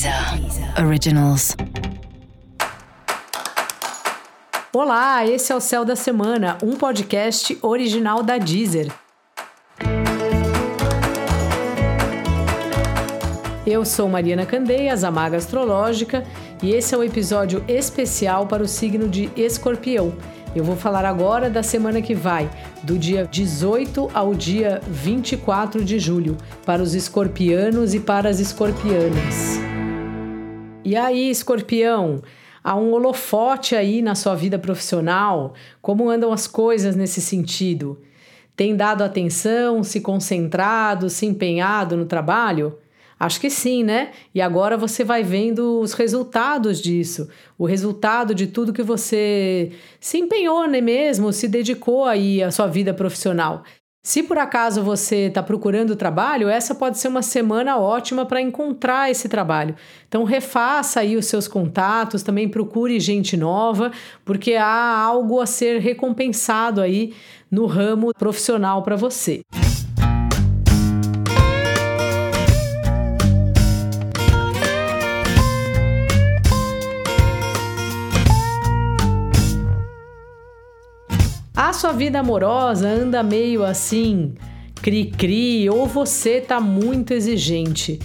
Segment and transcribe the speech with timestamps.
[0.00, 1.54] Deezer Originals.
[4.72, 8.90] Olá, esse é o Céu da Semana, um podcast original da Deezer.
[13.66, 16.24] Eu sou Mariana Candeias, a Maga Astrológica,
[16.62, 20.14] e esse é um episódio especial para o signo de Escorpião.
[20.56, 22.48] Eu vou falar agora da semana que vai,
[22.82, 29.69] do dia 18 ao dia 24 de julho, para os escorpianos e para as escorpianas.
[30.82, 32.22] E aí, escorpião?
[32.64, 35.54] Há um holofote aí na sua vida profissional?
[35.82, 38.00] Como andam as coisas nesse sentido?
[38.56, 42.78] Tem dado atenção, se concentrado, se empenhado no trabalho?
[43.18, 44.12] Acho que sim, né?
[44.34, 47.28] E agora você vai vendo os resultados disso,
[47.58, 52.66] o resultado de tudo que você se empenhou, né mesmo, se dedicou aí à sua
[52.66, 53.62] vida profissional.
[54.02, 59.10] Se por acaso você está procurando trabalho, essa pode ser uma semana ótima para encontrar
[59.10, 59.74] esse trabalho.
[60.08, 63.92] Então refaça aí os seus contatos, também procure gente nova,
[64.24, 67.12] porque há algo a ser recompensado aí
[67.50, 69.42] no ramo profissional para você.
[81.70, 84.34] A sua vida amorosa anda meio assim,
[84.82, 88.00] cri-cri, ou você tá muito exigente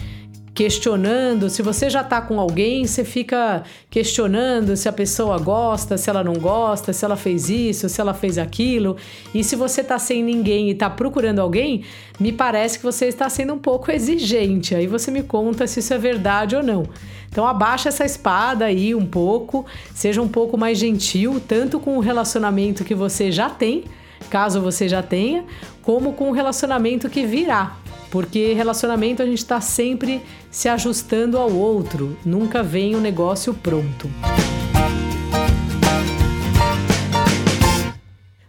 [0.55, 1.49] questionando.
[1.49, 6.23] Se você já tá com alguém, você fica questionando se a pessoa gosta, se ela
[6.23, 8.95] não gosta, se ela fez isso, se ela fez aquilo.
[9.33, 11.83] E se você tá sem ninguém e tá procurando alguém,
[12.17, 14.73] me parece que você está sendo um pouco exigente.
[14.73, 16.87] Aí você me conta se isso é verdade ou não.
[17.29, 21.99] Então abaixa essa espada aí um pouco, seja um pouco mais gentil, tanto com o
[21.99, 23.83] relacionamento que você já tem,
[24.29, 25.43] caso você já tenha,
[25.81, 27.75] como com o relacionamento que virá.
[28.11, 33.53] Porque relacionamento a gente está sempre se ajustando ao outro, nunca vem o um negócio
[33.53, 34.09] pronto.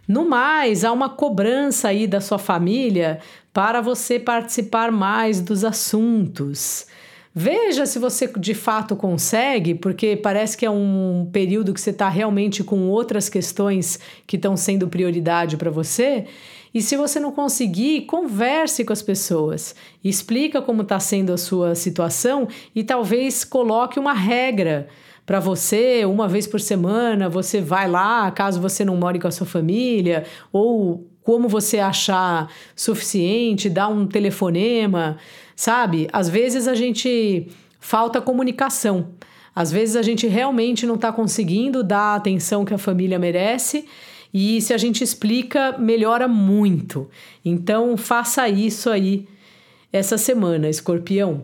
[0.07, 3.19] No mais, há uma cobrança aí da sua família
[3.51, 6.87] para você participar mais dos assuntos.
[7.39, 12.09] Veja se você de fato consegue, porque parece que é um período que você está
[12.09, 16.25] realmente com outras questões que estão sendo prioridade para você.
[16.73, 21.75] E se você não conseguir, converse com as pessoas, explica como está sendo a sua
[21.75, 24.87] situação e talvez coloque uma regra
[25.23, 29.31] para você, uma vez por semana, você vai lá, caso você não more com a
[29.31, 35.17] sua família, ou como você achar suficiente, dá um telefonema,
[35.57, 36.07] sabe?
[36.13, 37.49] Às vezes a gente
[37.81, 39.09] falta comunicação.
[39.53, 43.83] Às vezes a gente realmente não está conseguindo dar a atenção que a família merece
[44.33, 47.09] e se a gente explica, melhora muito.
[47.43, 49.27] Então faça isso aí
[49.91, 51.43] essa semana, escorpião.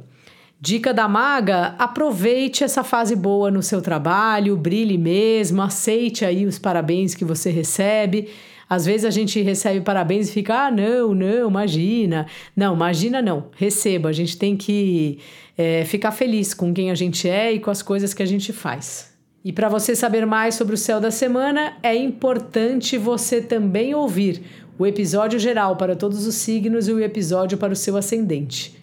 [0.62, 6.58] Dica da maga: aproveite essa fase boa no seu trabalho, brilhe mesmo, aceite aí os
[6.58, 8.30] parabéns que você recebe
[8.70, 12.28] às vezes a gente recebe parabéns e fica, ah, não, não, imagina.
[12.56, 14.10] Não, imagina não, receba.
[14.10, 15.20] A gente tem que
[15.58, 18.52] é, ficar feliz com quem a gente é e com as coisas que a gente
[18.54, 19.14] faz.
[19.46, 24.42] E para você saber mais sobre o céu da semana, é importante você também ouvir
[24.80, 28.83] o episódio geral para todos os signos e o episódio para o seu ascendente.